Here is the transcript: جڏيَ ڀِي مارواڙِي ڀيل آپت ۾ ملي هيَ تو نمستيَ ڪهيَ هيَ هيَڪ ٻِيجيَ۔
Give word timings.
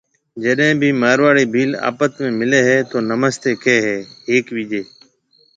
جڏيَ 0.41 0.69
ڀِي 0.79 0.89
مارواڙِي 1.01 1.45
ڀيل 1.53 1.71
آپت 1.89 2.11
۾ 2.29 2.29
ملي 2.39 2.59
هيَ 2.67 2.77
تو 2.89 2.97
نمستيَ 3.09 3.51
ڪهيَ 3.63 3.77
هيَ 3.85 3.95
هيَڪ 4.29 4.45
ٻِيجيَ۔ 4.55 4.81